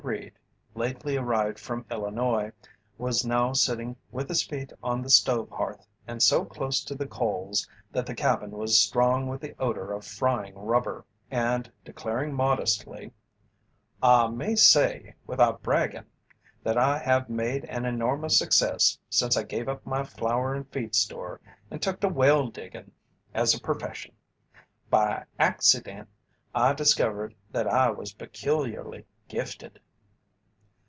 Reed, 0.03 0.33
lately 0.73 1.15
arrived 1.15 1.59
from 1.59 1.85
Illinois, 1.91 2.53
was 2.97 3.23
now 3.23 3.53
sitting 3.53 3.95
with 4.11 4.29
his 4.29 4.41
feet 4.41 4.73
on 4.81 5.03
the 5.03 5.11
stove 5.11 5.47
hearth 5.51 5.85
and 6.07 6.23
so 6.23 6.43
close 6.43 6.83
to 6.85 6.95
the 6.95 7.05
coals 7.05 7.69
that 7.91 8.07
the 8.07 8.15
cabin 8.15 8.49
was 8.49 8.79
strong 8.79 9.27
with 9.27 9.41
the 9.41 9.53
odour 9.59 9.91
of 9.91 10.03
frying 10.03 10.55
rubber, 10.55 11.05
and 11.29 11.71
declaring 11.85 12.33
modestly: 12.33 13.11
"I 14.01 14.27
may 14.29 14.55
say, 14.55 15.13
without 15.27 15.61
braggin', 15.61 16.07
that 16.63 16.79
I 16.79 16.97
have 16.97 17.29
made 17.29 17.65
an 17.65 17.85
enormous 17.85 18.39
success 18.39 18.97
since 19.07 19.37
I 19.37 19.43
gave 19.43 19.69
up 19.69 19.85
my 19.85 20.03
flour 20.03 20.55
and 20.55 20.67
feed 20.69 20.95
store 20.95 21.39
and 21.69 21.79
took 21.79 21.99
to 21.99 22.09
well 22.09 22.47
diggin' 22.47 22.91
as 23.35 23.53
a 23.53 23.59
perfession. 23.61 24.15
By 24.89 25.25
acci 25.39 25.83
dent 25.83 26.09
I 26.55 26.73
discovered 26.73 27.35
that 27.51 27.67
I 27.67 27.91
was 27.91 28.13
peculiarly 28.13 29.05
gifted." 29.27 29.79